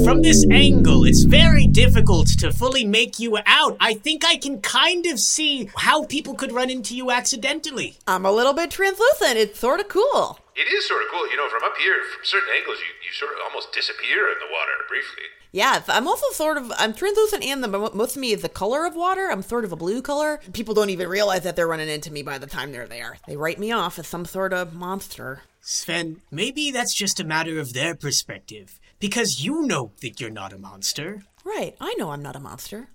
From 0.04 0.22
this 0.22 0.44
angle, 0.50 1.04
it's 1.04 1.22
very 1.22 1.66
difficult 1.66 2.28
to 2.38 2.52
fully 2.52 2.84
make 2.84 3.18
you 3.18 3.38
out. 3.46 3.76
I 3.80 3.94
think 3.94 4.24
I 4.24 4.36
can 4.36 4.60
kind 4.60 5.06
of 5.06 5.18
see 5.18 5.70
how 5.76 6.04
people 6.04 6.34
could 6.34 6.52
run 6.52 6.70
into 6.70 6.96
you 6.96 7.10
accidentally. 7.10 7.96
I'm 8.06 8.24
a 8.24 8.32
little 8.32 8.54
bit 8.54 8.70
translucent. 8.70 9.36
It's 9.36 9.58
sort 9.58 9.80
of 9.80 9.88
cool. 9.88 10.38
It 10.58 10.66
is 10.72 10.88
sort 10.88 11.02
of 11.02 11.08
cool, 11.12 11.30
you 11.30 11.36
know, 11.36 11.48
from 11.48 11.62
up 11.62 11.76
here, 11.78 11.94
from 12.12 12.24
certain 12.24 12.48
angles, 12.52 12.78
you, 12.80 12.90
you 13.06 13.12
sort 13.14 13.30
of 13.32 13.38
almost 13.46 13.72
disappear 13.72 14.26
in 14.26 14.38
the 14.40 14.50
water 14.50 14.72
briefly. 14.88 15.22
Yeah, 15.52 15.80
I'm 15.86 16.08
also 16.08 16.26
sort 16.32 16.58
of 16.58 16.72
I'm 16.76 16.92
translucent, 16.92 17.44
and 17.44 17.62
the 17.62 17.68
most 17.68 18.16
of 18.16 18.20
me 18.20 18.32
is 18.32 18.42
the 18.42 18.48
color 18.48 18.84
of 18.84 18.96
water. 18.96 19.28
I'm 19.30 19.42
sort 19.42 19.64
of 19.64 19.72
a 19.72 19.76
blue 19.76 20.02
color. 20.02 20.40
People 20.52 20.74
don't 20.74 20.90
even 20.90 21.08
realize 21.08 21.44
that 21.44 21.54
they're 21.54 21.68
running 21.68 21.88
into 21.88 22.12
me 22.12 22.22
by 22.22 22.38
the 22.38 22.46
time 22.46 22.72
they're 22.72 22.88
there. 22.88 23.18
They 23.26 23.36
write 23.36 23.58
me 23.58 23.70
off 23.70 23.98
as 23.98 24.08
some 24.08 24.24
sort 24.24 24.52
of 24.52 24.74
monster. 24.74 25.42
Sven, 25.60 26.20
maybe 26.30 26.70
that's 26.70 26.94
just 26.94 27.20
a 27.20 27.24
matter 27.24 27.58
of 27.60 27.72
their 27.72 27.94
perspective. 27.94 28.80
Because 28.98 29.44
you 29.44 29.62
know 29.62 29.92
that 30.02 30.20
you're 30.20 30.28
not 30.28 30.52
a 30.52 30.58
monster. 30.58 31.22
Right, 31.44 31.76
I 31.80 31.94
know 31.94 32.10
I'm 32.10 32.22
not 32.22 32.36
a 32.36 32.40
monster. 32.40 32.88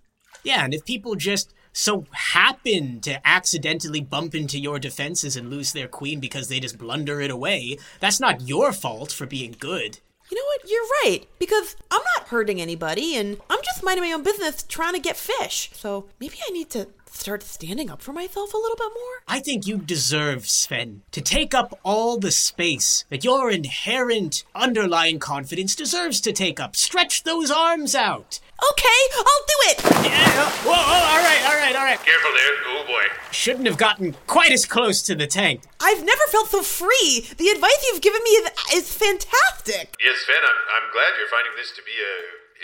Yeah, 0.43 0.65
and 0.65 0.73
if 0.73 0.83
people 0.83 1.15
just 1.15 1.53
so 1.73 2.05
happen 2.11 3.01
to 3.01 3.25
accidentally 3.27 4.01
bump 4.01 4.35
into 4.35 4.59
your 4.59 4.79
defenses 4.79 5.35
and 5.35 5.49
lose 5.49 5.73
their 5.73 5.87
queen 5.87 6.19
because 6.19 6.47
they 6.47 6.59
just 6.59 6.77
blunder 6.77 7.19
it 7.19 7.31
away, 7.31 7.77
that's 7.99 8.19
not 8.19 8.47
your 8.47 8.71
fault 8.71 9.11
for 9.11 9.25
being 9.25 9.55
good. 9.59 9.99
You 10.31 10.37
know 10.37 10.45
what? 10.45 10.69
You're 10.69 10.81
right. 11.03 11.27
Because 11.37 11.75
I'm 11.91 12.01
not 12.17 12.29
hurting 12.29 12.61
anybody 12.61 13.15
and 13.15 13.37
I'm 13.49 13.59
just 13.63 13.83
minding 13.83 14.05
my 14.05 14.13
own 14.13 14.23
business 14.23 14.63
trying 14.63 14.93
to 14.93 14.99
get 14.99 15.17
fish. 15.17 15.69
So 15.73 16.05
maybe 16.19 16.37
I 16.47 16.51
need 16.51 16.69
to 16.71 16.87
start 17.11 17.43
standing 17.43 17.89
up 17.89 18.01
for 18.01 18.13
myself 18.13 18.53
a 18.53 18.57
little 18.57 18.75
bit 18.75 18.91
more. 18.93 19.21
I 19.27 19.39
think 19.39 19.67
you 19.67 19.77
deserve, 19.77 20.47
Sven, 20.47 21.03
to 21.11 21.21
take 21.21 21.53
up 21.53 21.79
all 21.83 22.17
the 22.17 22.31
space 22.31 23.05
that 23.09 23.23
your 23.23 23.51
inherent 23.51 24.43
underlying 24.55 25.19
confidence 25.19 25.75
deserves 25.75 26.19
to 26.21 26.33
take 26.33 26.59
up. 26.59 26.75
Stretch 26.75 27.23
those 27.23 27.51
arms 27.51 27.93
out. 27.93 28.39
Okay, 28.71 28.99
I'll 29.17 29.45
do 29.47 29.59
it. 29.71 29.77
Yeah. 30.07 30.49
Whoa, 30.63 30.71
whoa, 30.71 31.01
all 31.11 31.19
right, 31.19 31.43
all 31.45 31.57
right, 31.59 31.75
all 31.75 31.83
right. 31.83 31.99
Careful 31.99 32.31
there. 32.31 32.53
Oh 32.67 32.83
boy. 32.87 33.03
Shouldn't 33.31 33.67
have 33.67 33.77
gotten 33.77 34.15
quite 34.27 34.51
as 34.51 34.65
close 34.65 35.01
to 35.03 35.15
the 35.15 35.27
tank. 35.27 35.63
I've 35.81 36.03
never 36.03 36.23
felt 36.29 36.47
so 36.47 36.63
free. 36.63 37.27
The 37.37 37.49
advice 37.49 37.79
you've 37.91 38.01
given 38.01 38.21
me 38.23 38.29
is, 38.31 38.45
is 38.73 38.93
fantastic. 38.93 39.95
Yes, 39.99 40.23
Sven, 40.23 40.39
I'm, 40.39 40.59
I'm 40.79 40.87
glad 40.93 41.11
you're 41.19 41.27
finding 41.27 41.53
this 41.57 41.71
to 41.75 41.83
be 41.83 41.91
a 41.91 42.15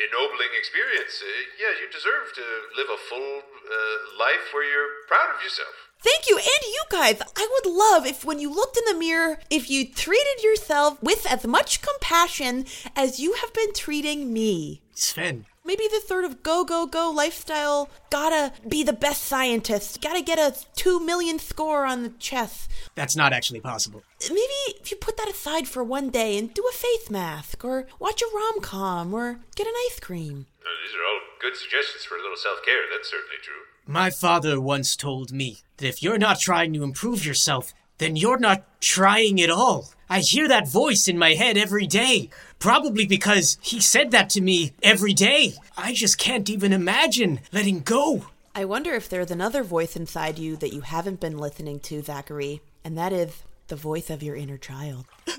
ennobling 0.08 0.56
experience. 0.58 1.20
Uh, 1.20 1.28
yeah, 1.60 1.76
you 1.82 1.92
deserve 1.92 2.32
to 2.36 2.46
live 2.78 2.88
a 2.88 3.00
full 3.10 3.42
uh, 3.44 4.18
life 4.18 4.54
where 4.54 4.64
you're 4.64 5.04
proud 5.08 5.36
of 5.36 5.44
yourself. 5.44 5.92
Thank 6.02 6.30
you, 6.30 6.38
and 6.38 6.64
you 6.64 6.84
guys. 6.90 7.22
I 7.36 7.48
would 7.52 7.74
love 7.74 8.06
if 8.06 8.24
when 8.24 8.40
you 8.40 8.54
looked 8.54 8.78
in 8.78 8.86
the 8.86 8.98
mirror, 8.98 9.40
if 9.50 9.70
you 9.70 9.86
treated 9.86 10.42
yourself 10.42 11.02
with 11.04 11.30
as 11.30 11.46
much 11.46 11.82
compassion 11.82 12.66
as 12.96 13.20
you 13.20 13.34
have 13.34 13.54
been 13.54 13.74
treating 13.74 14.32
me. 14.32 14.82
Sven, 14.94 15.46
Maybe 15.70 15.88
the 15.88 16.00
third 16.00 16.26
of 16.26 16.42
go, 16.42 16.64
go, 16.64 16.88
go 16.88 17.12
lifestyle 17.12 17.92
gotta 18.10 18.54
be 18.68 18.82
the 18.82 18.92
best 18.92 19.26
scientist, 19.26 20.02
gotta 20.02 20.20
get 20.20 20.40
a 20.40 20.56
two 20.76 21.00
million 21.00 21.38
score 21.38 21.86
on 21.86 22.02
the 22.02 22.10
chess. 22.18 22.68
that's 22.96 23.16
not 23.16 23.34
actually 23.34 23.60
possible. 23.60 24.02
Maybe 24.20 24.60
if 24.82 24.90
you 24.90 24.98
put 24.98 25.16
that 25.18 25.30
aside 25.30 25.68
for 25.68 25.84
one 25.84 26.10
day 26.10 26.40
and 26.40 26.52
do 26.52 26.68
a 26.68 26.74
faith 26.74 27.12
mask, 27.12 27.64
or 27.64 27.86
watch 28.00 28.24
a 28.24 28.36
rom 28.36 28.62
com, 28.62 29.14
or 29.14 29.42
get 29.56 29.68
an 29.68 29.74
ice 29.92 30.00
cream. 30.00 30.48
Uh, 30.60 30.70
these 30.84 30.96
are 30.96 31.06
all 31.06 31.20
good 31.40 31.56
suggestions 31.56 32.04
for 32.04 32.16
a 32.16 32.22
little 32.24 32.36
self 32.36 32.66
care. 32.66 32.82
That's 32.92 33.08
certainly 33.08 33.38
true. 33.40 33.62
My 33.86 34.10
father 34.10 34.60
once 34.60 34.96
told 34.96 35.32
me 35.32 35.60
that 35.78 35.88
if 35.88 36.02
you're 36.02 36.18
not 36.18 36.40
trying 36.40 36.74
to 36.74 36.82
improve 36.82 37.24
yourself, 37.24 37.76
then 38.00 38.16
you're 38.16 38.40
not 38.40 38.82
trying 38.82 39.40
at 39.40 39.52
all. 39.52 39.92
I 40.12 40.22
hear 40.22 40.48
that 40.48 40.68
voice 40.68 41.08
in 41.08 41.20
my 41.20 41.36
head 41.36 41.56
every 41.56 41.86
day. 41.86 42.32
Probably 42.58 43.06
because 43.06 43.60
he 43.62 43.80
said 43.80 44.10
that 44.10 44.28
to 44.32 44.42
me 44.42 44.74
every 44.82 45.14
day. 45.14 45.54
I 45.78 45.94
just 45.94 46.18
can't 46.18 46.50
even 46.50 46.74
imagine 46.74 47.42
letting 47.52 47.82
go. 47.82 48.26
I 48.56 48.66
wonder 48.66 48.96
if 48.96 49.08
there's 49.08 49.30
another 49.30 49.62
voice 49.64 49.96
inside 49.96 50.40
you 50.40 50.56
that 50.58 50.74
you 50.74 50.82
haven't 50.82 51.20
been 51.20 51.38
listening 51.38 51.80
to, 51.82 52.02
Zachary, 52.02 52.60
and 52.84 52.98
that 52.98 53.14
is 53.14 53.44
the 53.68 53.76
voice 53.76 54.10
of 54.10 54.24
your 54.24 54.36
inner 54.36 54.58
child. 54.58 55.06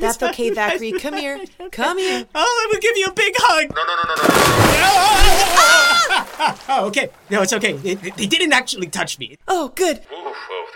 That's 0.00 0.22
okay, 0.22 0.54
Zachary. 0.54 0.92
Come 0.92 1.16
here. 1.16 1.44
Come 1.72 1.98
here. 1.98 2.24
Oh, 2.34 2.38
I 2.38 2.68
will 2.72 2.78
give 2.80 2.96
you 2.96 3.06
a 3.06 3.12
big 3.12 3.34
hug. 3.36 3.74
No, 3.74 3.84
no, 3.84 3.96
no, 3.96 4.02
no, 4.04 4.14
no, 4.14 4.22
no. 4.22 4.28
Oh, 6.68 6.86
okay. 6.90 7.10
No, 7.30 7.42
it's 7.42 7.52
okay. 7.52 7.72
They, 7.72 7.94
they 7.94 8.26
didn't 8.26 8.52
actually 8.52 8.86
touch 8.86 9.18
me. 9.18 9.36
Oh, 9.48 9.72
good. 9.74 10.00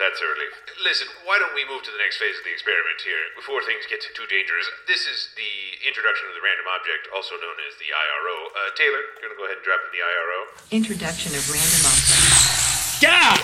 Oof, 0.03 0.11
that's 0.11 0.19
early. 0.19 0.51
Listen, 0.83 1.07
why 1.23 1.39
don't 1.39 1.55
we 1.55 1.63
move 1.63 1.79
to 1.87 1.91
the 1.91 2.01
next 2.03 2.19
phase 2.19 2.35
of 2.35 2.43
the 2.43 2.51
experiment 2.51 2.99
here 3.07 3.31
before 3.39 3.63
things 3.63 3.87
get 3.87 4.03
too 4.03 4.27
dangerous? 4.27 4.67
This 4.83 5.07
is 5.07 5.31
the 5.39 5.79
introduction 5.87 6.27
of 6.27 6.35
the 6.35 6.43
random 6.43 6.67
object, 6.75 7.07
also 7.15 7.39
known 7.39 7.55
as 7.63 7.79
the 7.79 7.87
IRO. 7.87 8.35
Uh, 8.51 8.69
Taylor, 8.75 8.99
you're 8.99 9.31
gonna 9.31 9.39
go 9.39 9.47
ahead 9.47 9.63
and 9.63 9.65
drop 9.65 9.79
in 9.87 9.91
the 9.95 10.03
IRO. 10.03 10.39
Introduction 10.75 11.31
of 11.39 11.43
random 11.47 11.83
objects. 11.87 12.99
Yeah. 12.99 13.35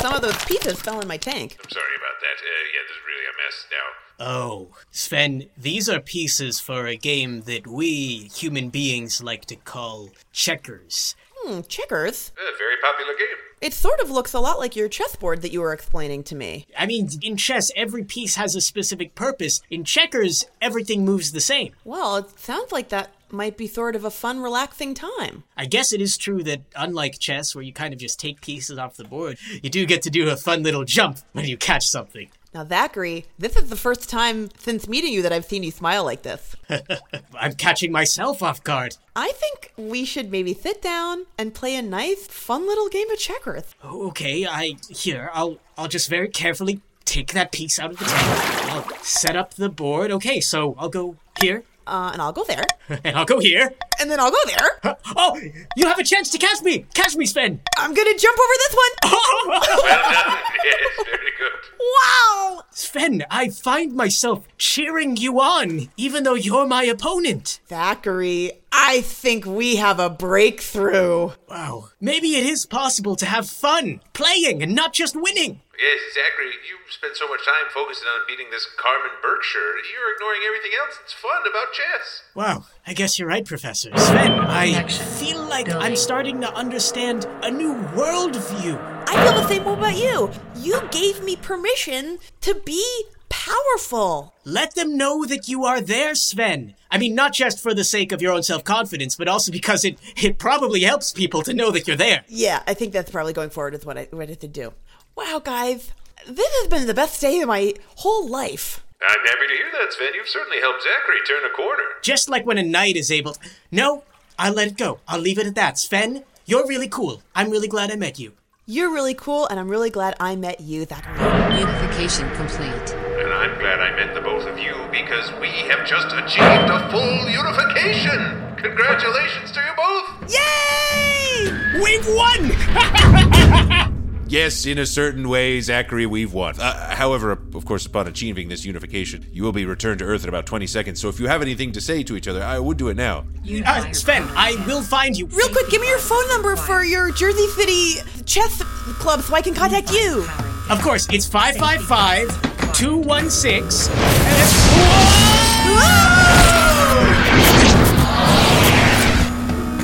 Some 0.00 0.16
of 0.16 0.24
those 0.24 0.40
pizzas 0.48 0.80
fell 0.80 1.00
in 1.00 1.08
my 1.08 1.16
tank. 1.16 1.60
I'm 1.60 1.68
sorry 1.68 1.96
about 2.00 2.16
that. 2.24 2.36
Uh, 2.40 2.48
yeah, 2.72 2.82
this 2.88 2.96
is 2.96 3.04
really 3.04 3.26
a 3.28 3.34
mess 3.36 3.56
now. 3.68 3.86
Oh, 4.24 4.68
Sven, 4.90 5.52
these 5.56 5.88
are 5.88 6.00
pieces 6.00 6.60
for 6.60 6.86
a 6.86 6.96
game 6.96 7.42
that 7.42 7.66
we 7.66 8.30
human 8.32 8.68
beings 8.68 9.22
like 9.22 9.44
to 9.46 9.56
call 9.56 10.10
checkers. 10.32 11.14
Hmm, 11.36 11.60
checkers. 11.68 12.32
A 12.36 12.56
very 12.56 12.76
popular 12.80 13.12
game. 13.16 13.49
It 13.60 13.74
sort 13.74 14.00
of 14.00 14.10
looks 14.10 14.32
a 14.32 14.40
lot 14.40 14.58
like 14.58 14.74
your 14.74 14.88
chessboard 14.88 15.42
that 15.42 15.52
you 15.52 15.60
were 15.60 15.74
explaining 15.74 16.22
to 16.24 16.34
me. 16.34 16.66
I 16.78 16.86
mean, 16.86 17.10
in 17.20 17.36
chess, 17.36 17.70
every 17.76 18.02
piece 18.02 18.36
has 18.36 18.56
a 18.56 18.60
specific 18.62 19.14
purpose. 19.14 19.60
In 19.68 19.84
checkers, 19.84 20.46
everything 20.62 21.04
moves 21.04 21.32
the 21.32 21.42
same. 21.42 21.74
Well, 21.84 22.16
it 22.16 22.40
sounds 22.40 22.72
like 22.72 22.88
that 22.88 23.10
might 23.30 23.58
be 23.58 23.66
sort 23.66 23.94
of 23.96 24.04
a 24.06 24.10
fun, 24.10 24.40
relaxing 24.40 24.94
time. 24.94 25.44
I 25.58 25.66
guess 25.66 25.92
it 25.92 26.00
is 26.00 26.16
true 26.16 26.42
that, 26.44 26.62
unlike 26.74 27.18
chess, 27.18 27.54
where 27.54 27.62
you 27.62 27.74
kind 27.74 27.92
of 27.92 28.00
just 28.00 28.18
take 28.18 28.40
pieces 28.40 28.78
off 28.78 28.96
the 28.96 29.04
board, 29.04 29.36
you 29.62 29.68
do 29.68 29.84
get 29.84 30.00
to 30.02 30.10
do 30.10 30.30
a 30.30 30.38
fun 30.38 30.62
little 30.62 30.84
jump 30.84 31.18
when 31.32 31.44
you 31.44 31.58
catch 31.58 31.86
something. 31.86 32.30
Now, 32.52 32.64
Zachary, 32.64 33.26
this 33.38 33.54
is 33.54 33.70
the 33.70 33.76
first 33.76 34.10
time 34.10 34.48
since 34.58 34.88
meeting 34.88 35.12
you 35.12 35.22
that 35.22 35.32
I've 35.32 35.44
seen 35.44 35.62
you 35.62 35.70
smile 35.70 36.02
like 36.04 36.22
this. 36.22 36.56
I'm 37.38 37.52
catching 37.54 37.92
myself 37.92 38.42
off 38.42 38.64
guard. 38.64 38.96
I 39.14 39.30
think 39.32 39.72
we 39.76 40.04
should 40.04 40.32
maybe 40.32 40.52
sit 40.52 40.82
down 40.82 41.26
and 41.38 41.54
play 41.54 41.76
a 41.76 41.82
nice, 41.82 42.26
fun 42.26 42.66
little 42.66 42.88
game 42.88 43.08
of 43.10 43.18
checkers. 43.18 43.74
Okay, 43.84 44.46
I 44.46 44.74
here. 44.88 45.30
I'll 45.32 45.58
I'll 45.78 45.86
just 45.86 46.10
very 46.10 46.28
carefully 46.28 46.80
take 47.04 47.32
that 47.34 47.52
piece 47.52 47.78
out 47.78 47.92
of 47.92 47.98
the 47.98 48.04
tank. 48.04 48.70
I'll 48.70 48.98
set 49.02 49.36
up 49.36 49.54
the 49.54 49.68
board. 49.68 50.10
Okay, 50.10 50.40
so 50.40 50.74
I'll 50.76 50.88
go 50.88 51.16
here, 51.40 51.62
Uh, 51.90 52.10
and 52.12 52.22
I'll 52.22 52.32
go 52.32 52.44
there, 52.44 52.64
and 53.04 53.16
I'll 53.16 53.24
go 53.24 53.40
here. 53.40 53.74
and 54.00 54.08
then 54.10 54.20
I'll 54.20 54.30
go 54.30 54.38
there. 54.46 54.96
Oh, 55.16 55.38
you 55.76 55.86
have 55.88 55.98
a 55.98 56.04
chance 56.04 56.30
to 56.30 56.38
catch 56.38 56.62
me! 56.62 56.86
Catch 56.94 57.16
me, 57.16 57.26
Sven! 57.26 57.60
I'm 57.76 57.92
gonna 57.94 58.16
jump 58.16 58.38
over 58.38 58.54
this 58.58 58.76
one. 58.76 59.12
Well 59.48 59.60
done. 59.60 60.38
yes, 60.64 61.04
very 61.04 61.30
good. 61.38 61.52
Wow! 61.80 62.62
Sven, 62.70 63.24
I 63.30 63.48
find 63.48 63.92
myself 63.94 64.46
cheering 64.56 65.16
you 65.16 65.40
on, 65.40 65.88
even 65.96 66.22
though 66.22 66.34
you're 66.34 66.66
my 66.66 66.84
opponent. 66.84 67.60
Zachary, 67.68 68.52
I 68.70 69.00
think 69.00 69.44
we 69.46 69.76
have 69.76 69.98
a 69.98 70.08
breakthrough. 70.10 71.30
Wow, 71.48 71.88
maybe 72.00 72.36
it 72.36 72.46
is 72.46 72.66
possible 72.66 73.16
to 73.16 73.26
have 73.26 73.48
fun 73.48 74.00
playing 74.12 74.62
and 74.62 74.74
not 74.74 74.92
just 74.92 75.16
winning. 75.16 75.60
Yes, 75.80 75.98
Zachary, 76.12 76.52
you 76.68 76.76
spend 76.90 77.16
so 77.16 77.26
much 77.26 77.40
time 77.46 77.70
focusing 77.72 78.06
on 78.06 78.20
beating 78.28 78.50
this 78.50 78.66
Carmen 78.76 79.12
Berkshire, 79.22 79.58
you're 79.90 80.12
ignoring 80.14 80.40
everything 80.46 80.72
else 80.78 80.98
that's 80.98 81.14
fun 81.14 81.40
about 81.48 81.72
chess. 81.72 82.22
Wow, 82.34 82.66
I 82.86 82.92
guess 82.92 83.18
you're 83.18 83.28
right, 83.28 83.46
Professor. 83.46 83.90
Sven, 83.96 84.32
I 84.32 84.66
Connection. 84.72 85.06
feel 85.06 85.42
like 85.44 85.72
I'm 85.72 85.96
starting 85.96 86.38
to 86.42 86.52
understand 86.54 87.26
a 87.42 87.50
new 87.50 87.74
worldview. 87.94 88.78
I 89.08 89.24
feel 89.24 89.32
the 89.32 89.48
same 89.48 89.64
way 89.64 89.72
about 89.72 89.96
you. 89.96 90.30
You 90.56 90.82
gave 90.90 91.24
me 91.24 91.36
permission 91.36 92.18
to 92.42 92.54
be 92.66 92.84
powerful. 93.30 94.34
Let 94.44 94.74
them 94.74 94.98
know 94.98 95.24
that 95.24 95.48
you 95.48 95.64
are 95.64 95.80
there, 95.80 96.14
Sven. 96.14 96.74
I 96.90 96.98
mean, 96.98 97.14
not 97.14 97.32
just 97.32 97.58
for 97.60 97.72
the 97.72 97.84
sake 97.84 98.12
of 98.12 98.20
your 98.20 98.32
own 98.32 98.42
self 98.42 98.64
confidence, 98.64 99.16
but 99.16 99.28
also 99.28 99.50
because 99.50 99.84
it, 99.84 99.98
it 100.16 100.38
probably 100.38 100.80
helps 100.82 101.12
people 101.12 101.40
to 101.42 101.54
know 101.54 101.70
that 101.70 101.86
you're 101.88 101.96
there. 101.96 102.24
Yeah, 102.28 102.62
I 102.66 102.74
think 102.74 102.92
that's 102.92 103.10
probably 103.10 103.32
going 103.32 103.50
forward 103.50 103.72
with 103.72 103.86
what 103.86 103.96
I 103.96 104.08
what 104.10 104.26
I 104.26 104.30
have 104.30 104.40
to 104.40 104.48
do. 104.48 104.74
Wow, 105.20 105.38
guys, 105.38 105.92
this 106.26 106.48
has 106.60 106.68
been 106.68 106.86
the 106.86 106.94
best 106.94 107.20
day 107.20 107.40
of 107.40 107.48
my 107.48 107.74
whole 107.96 108.26
life. 108.26 108.82
I'm 109.06 109.26
happy 109.26 109.48
to 109.48 109.54
hear 109.54 109.70
that, 109.70 109.92
Sven. 109.92 110.14
You've 110.14 110.26
certainly 110.26 110.60
helped 110.60 110.82
Zachary 110.82 111.20
turn 111.28 111.44
a 111.44 111.54
corner. 111.54 111.82
Just 112.00 112.30
like 112.30 112.46
when 112.46 112.56
a 112.56 112.62
knight 112.62 112.96
is 112.96 113.10
able 113.12 113.34
to. 113.34 113.50
No, 113.70 114.02
I'll 114.38 114.54
let 114.54 114.68
it 114.68 114.78
go. 114.78 115.00
I'll 115.06 115.20
leave 115.20 115.38
it 115.38 115.46
at 115.46 115.54
that. 115.56 115.78
Sven, 115.78 116.24
you're 116.46 116.66
really 116.66 116.88
cool. 116.88 117.22
I'm 117.34 117.50
really 117.50 117.68
glad 117.68 117.90
I 117.90 117.96
met 117.96 118.18
you. 118.18 118.32
You're 118.64 118.90
really 118.94 119.12
cool, 119.12 119.46
and 119.48 119.60
I'm 119.60 119.68
really 119.68 119.90
glad 119.90 120.16
I 120.18 120.36
met 120.36 120.62
you, 120.62 120.86
Zachary. 120.86 121.18
Unification 121.58 122.30
complete. 122.36 122.94
And 123.20 123.30
I'm 123.30 123.58
glad 123.58 123.78
I 123.78 123.94
met 123.94 124.14
the 124.14 124.22
both 124.22 124.46
of 124.46 124.58
you 124.58 124.74
because 124.90 125.30
we 125.38 125.48
have 125.68 125.86
just 125.86 126.14
achieved 126.16 126.70
a 126.70 126.90
full 126.90 127.28
unification. 127.28 128.56
Congratulations 128.56 129.52
to 129.52 129.60
you 129.60 129.74
both. 129.76 130.32
Yay! 130.32 131.52
We've 131.82 132.06
won! 132.08 133.86
Yes, 134.30 134.64
in 134.64 134.78
a 134.78 134.86
certain 134.86 135.28
way, 135.28 135.60
Zachary, 135.60 136.06
we've 136.06 136.32
won. 136.32 136.54
Uh, 136.60 136.94
however, 136.94 137.32
of 137.32 137.64
course, 137.64 137.84
upon 137.84 138.06
achieving 138.06 138.48
this 138.48 138.64
unification, 138.64 139.26
you 139.32 139.42
will 139.42 139.50
be 139.50 139.66
returned 139.66 139.98
to 139.98 140.04
Earth 140.04 140.22
in 140.22 140.28
about 140.28 140.46
20 140.46 140.68
seconds. 140.68 141.00
So 141.00 141.08
if 141.08 141.18
you 141.18 141.26
have 141.26 141.42
anything 141.42 141.72
to 141.72 141.80
say 141.80 142.04
to 142.04 142.14
each 142.16 142.28
other, 142.28 142.40
I 142.40 142.60
would 142.60 142.76
do 142.76 142.90
it 142.90 142.96
now. 142.96 143.24
Uh, 143.66 143.92
Sven, 143.92 144.22
I 144.36 144.54
will 144.68 144.82
find 144.82 145.18
you. 145.18 145.26
Real 145.26 145.48
quick, 145.48 145.68
give 145.68 145.80
me 145.80 145.88
your 145.88 145.98
phone 145.98 146.28
number 146.28 146.54
for 146.54 146.84
your 146.84 147.10
Jersey 147.10 147.48
City 147.48 147.94
chess 148.24 148.62
club 149.00 149.22
so 149.22 149.34
I 149.34 149.42
can 149.42 149.52
contact 149.52 149.90
you. 149.92 150.24
Of 150.70 150.80
course, 150.80 151.08
it's 151.10 151.26
555 151.26 152.72
216. 152.74 153.90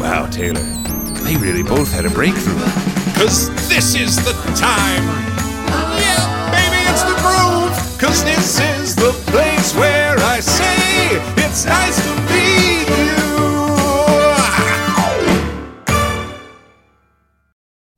Wow, 0.00 0.26
Taylor, 0.30 0.60
they 1.26 1.36
really 1.36 1.62
both 1.62 1.92
had 1.92 2.06
a 2.06 2.10
breakthrough. 2.10 2.54
Cause 3.18 3.50
this 3.68 3.96
is 3.96 4.14
the 4.24 4.32
time. 4.54 5.02
Yeah, 5.98 6.22
baby, 6.52 6.80
it's 6.88 7.02
the 7.02 7.16
groove. 7.18 7.74
Cause 7.98 8.22
this 8.22 8.60
is 8.60 8.94
the 8.94 9.10
place 9.32 9.74
where 9.74 10.16
I 10.18 10.38
say 10.38 11.18
it's 11.44 11.64
nice 11.64 11.96
to 12.06 12.12
meet 12.30 12.88
you. 12.88 13.16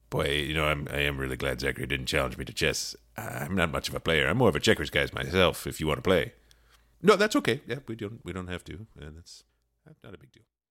Boy, 0.09 0.31
you 0.33 0.55
know, 0.55 0.65
I'm, 0.65 0.89
I 0.91 1.01
am 1.01 1.19
really 1.19 1.37
glad 1.37 1.61
Zachary 1.61 1.87
didn't 1.87 2.07
challenge 2.07 2.39
me 2.39 2.47
to 2.47 2.53
chess. 2.55 2.97
I'm 3.19 3.55
not 3.55 3.71
much 3.71 3.91
of 3.91 3.95
a 3.95 4.01
player. 4.01 4.27
I'm 4.27 4.39
more 4.39 4.49
of 4.49 4.57
a 4.57 4.61
checkers 4.61 4.89
guy 4.89 5.07
myself. 5.13 5.67
If 5.67 5.81
you 5.81 5.87
want 5.87 5.99
to 5.99 6.03
play, 6.03 6.33
no, 7.03 7.15
that's 7.15 7.37
okay. 7.37 7.61
Yeah, 7.67 7.81
we 7.87 7.95
don't 7.95 8.25
we 8.25 8.33
don't 8.33 8.49
have 8.49 8.65
to, 8.65 8.87
and 8.99 9.19
that's 9.19 9.45
not 10.03 10.15
a 10.15 10.19
big 10.19 10.33
deal. 10.33 10.48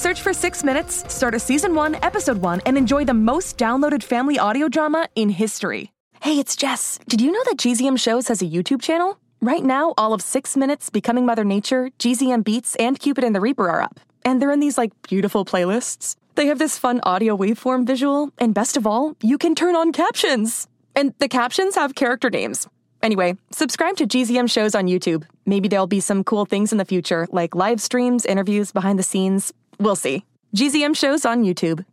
Search 0.00 0.22
for 0.22 0.32
Six 0.32 0.64
Minutes, 0.64 1.04
start 1.12 1.34
a 1.34 1.38
season 1.38 1.74
one, 1.74 1.94
episode 1.96 2.38
one, 2.38 2.62
and 2.64 2.78
enjoy 2.78 3.04
the 3.04 3.12
most 3.12 3.58
downloaded 3.58 4.02
family 4.02 4.38
audio 4.38 4.66
drama 4.66 5.06
in 5.14 5.28
history. 5.28 5.92
Hey, 6.22 6.38
it's 6.38 6.56
Jess. 6.56 6.98
Did 7.06 7.20
you 7.20 7.30
know 7.30 7.42
that 7.44 7.58
GZM 7.58 8.00
Shows 8.00 8.28
has 8.28 8.40
a 8.40 8.46
YouTube 8.46 8.80
channel? 8.80 9.18
Right 9.42 9.62
now, 9.62 9.92
all 9.98 10.14
of 10.14 10.22
Six 10.22 10.56
Minutes, 10.56 10.88
Becoming 10.88 11.26
Mother 11.26 11.44
Nature, 11.44 11.90
GZM 11.98 12.42
Beats, 12.44 12.76
and 12.76 12.98
Cupid 12.98 13.24
and 13.24 13.34
the 13.36 13.42
Reaper 13.42 13.68
are 13.68 13.82
up. 13.82 14.00
And 14.24 14.40
they're 14.40 14.50
in 14.50 14.60
these, 14.60 14.78
like, 14.78 14.90
beautiful 15.02 15.44
playlists. 15.44 16.16
They 16.34 16.46
have 16.46 16.58
this 16.58 16.78
fun 16.78 17.00
audio 17.02 17.36
waveform 17.36 17.86
visual, 17.86 18.30
and 18.38 18.54
best 18.54 18.78
of 18.78 18.86
all, 18.86 19.16
you 19.22 19.36
can 19.36 19.54
turn 19.54 19.76
on 19.76 19.92
captions. 19.92 20.66
And 20.96 21.12
the 21.18 21.28
captions 21.28 21.74
have 21.74 21.94
character 21.94 22.30
names. 22.30 22.66
Anyway, 23.02 23.36
subscribe 23.50 23.98
to 23.98 24.06
GZM 24.06 24.50
shows 24.50 24.74
on 24.74 24.86
YouTube. 24.86 25.24
Maybe 25.44 25.68
there'll 25.68 25.86
be 25.86 26.00
some 26.00 26.24
cool 26.24 26.46
things 26.46 26.72
in 26.72 26.78
the 26.78 26.86
future, 26.86 27.28
like 27.32 27.54
live 27.54 27.82
streams, 27.82 28.24
interviews, 28.24 28.72
behind 28.72 28.98
the 28.98 29.02
scenes. 29.02 29.52
We'll 29.80 29.96
see. 29.96 30.24
GZM 30.54 30.94
shows 30.94 31.24
on 31.24 31.42
YouTube. 31.42 31.84